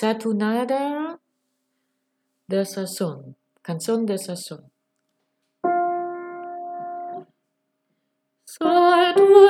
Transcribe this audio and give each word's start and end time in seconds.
Satunada 0.00 1.20
de 2.48 2.64
sazón, 2.64 3.36
canción 3.60 4.06
de 4.06 4.16
sazón. 4.16 4.72
Satunada 8.46 9.49